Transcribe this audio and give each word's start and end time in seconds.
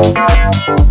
Música 0.00 0.89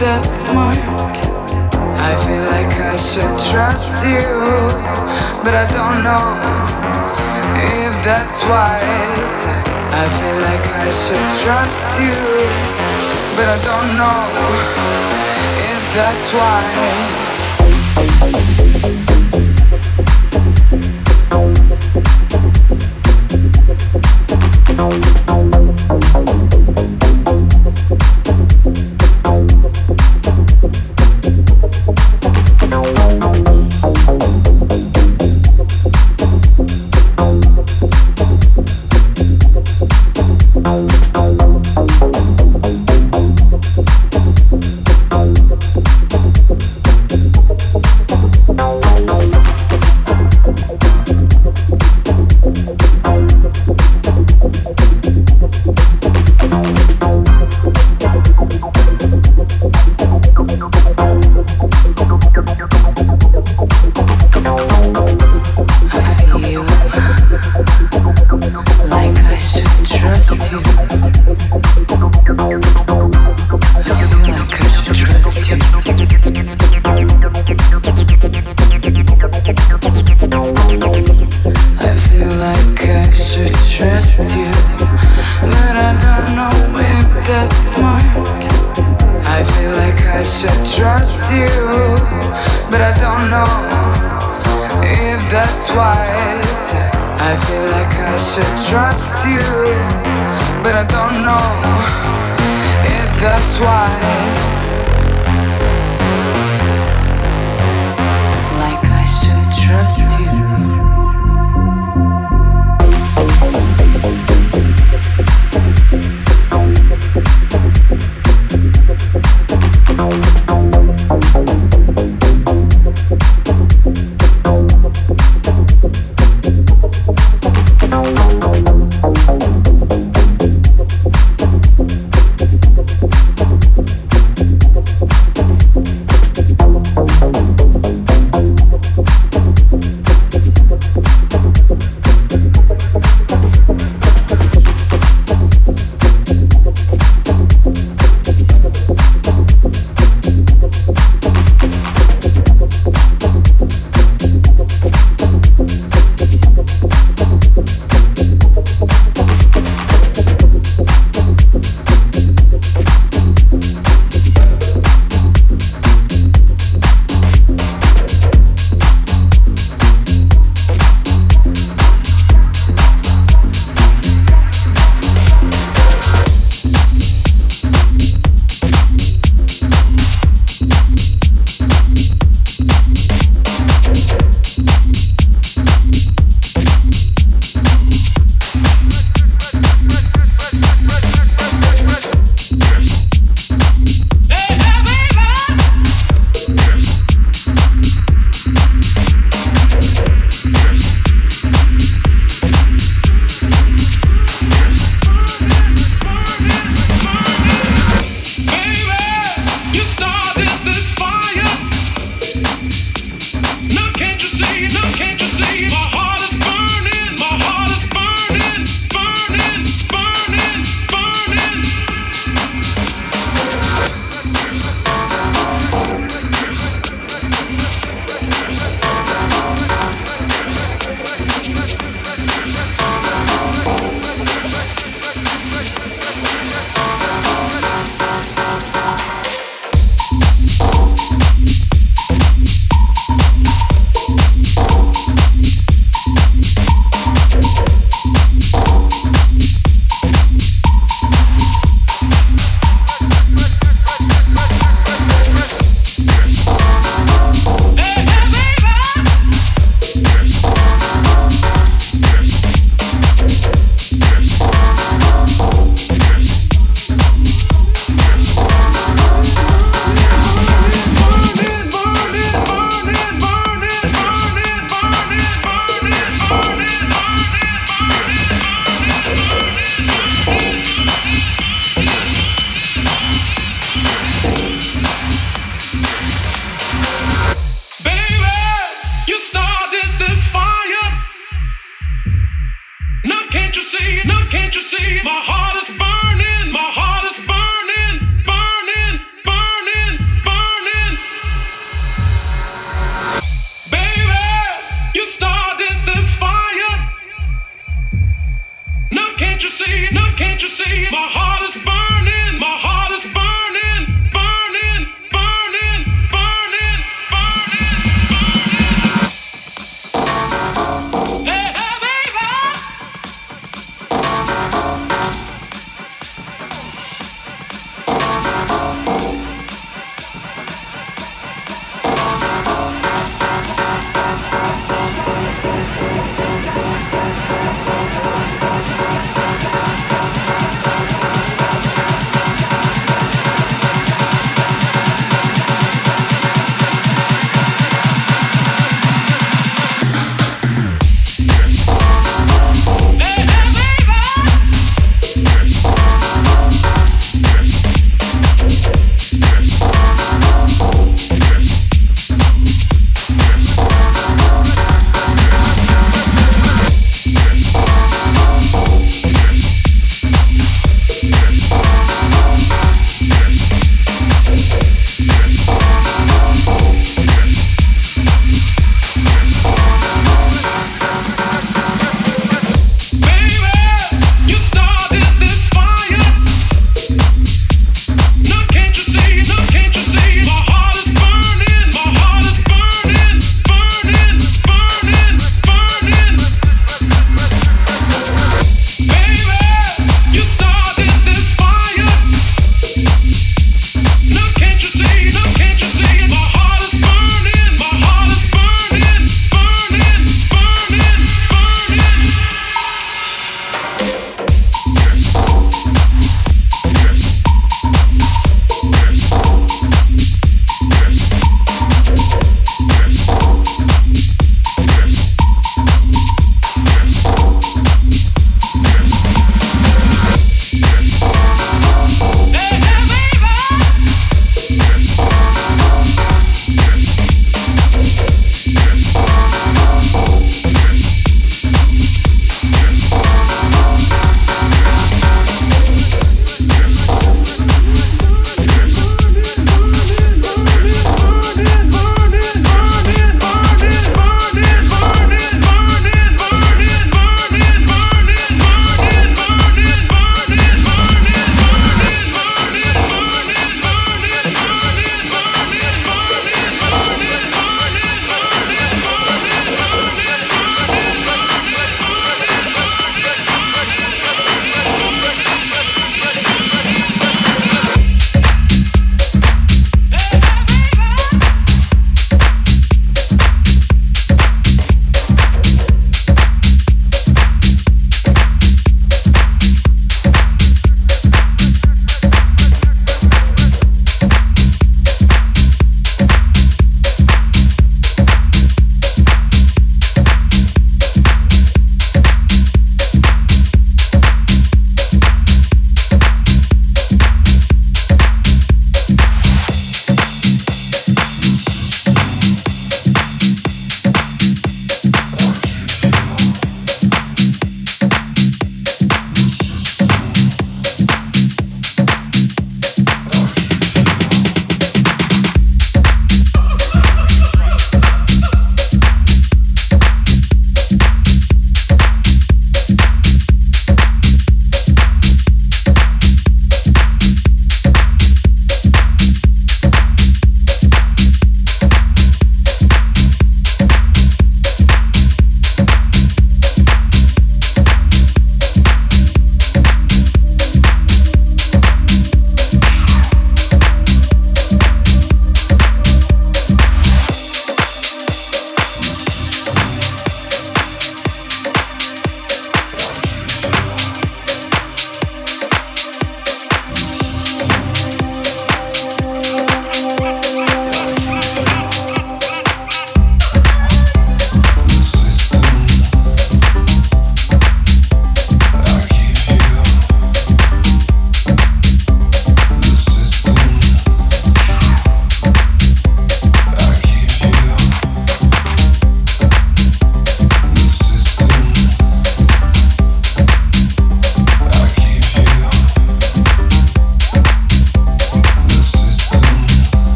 that 0.00 0.24
smart. 0.24 0.80
I 2.00 2.16
feel 2.24 2.44
like 2.48 2.72
I 2.80 2.96
should 2.96 3.36
trust 3.52 4.00
you, 4.00 4.24
but 5.44 5.52
I 5.52 5.68
don't 5.76 6.00
know 6.00 6.40
if 7.60 7.92
that's 8.00 8.40
wise. 8.48 9.44
I 9.92 10.08
feel 10.16 10.40
like 10.48 10.64
I 10.80 10.88
should 10.88 11.28
trust 11.44 12.00
you, 12.00 12.16
but 13.36 13.44
I 13.52 13.58
don't 13.60 13.92
know 14.00 14.24
if 15.68 15.82
that's 15.92 16.32
wise. 18.96 19.09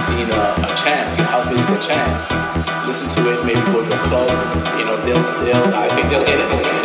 Seen 0.00 0.28
a, 0.30 0.54
a 0.58 0.74
chance, 0.76 1.14
give 1.14 1.24
house 1.26 1.48
music 1.48 1.68
a 1.68 1.80
chance, 1.80 2.30
listen 2.86 3.08
to 3.08 3.32
it, 3.32 3.44
maybe 3.46 3.60
go 3.72 3.82
to 3.82 3.94
a 3.94 3.98
club, 4.08 4.28
you 4.78 4.84
know, 4.84 4.96
they'll, 5.04 5.22
they'll, 5.42 5.74
I 5.74 5.88
think 5.94 6.10
they'll 6.10 6.24
get 6.26 6.38
it. 6.38 6.83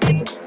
Thank 0.00 0.40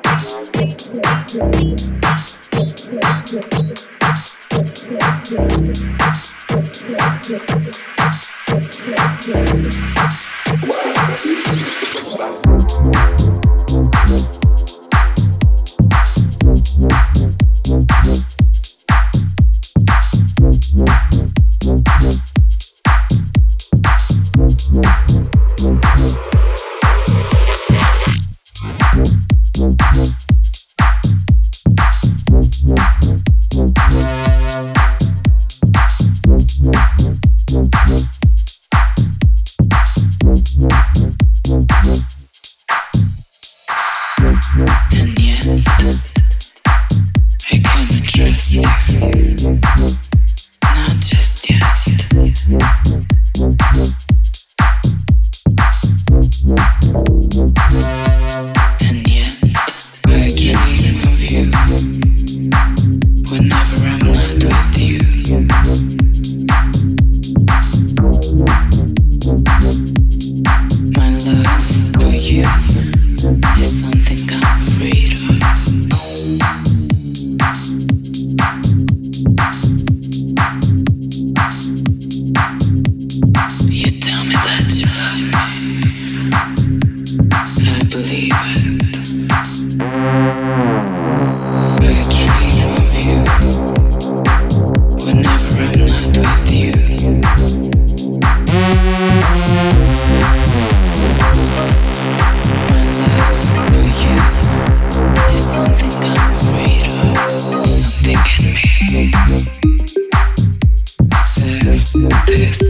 this 112.25 112.61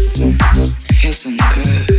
isn't 1.04 1.40
good. 1.54 1.93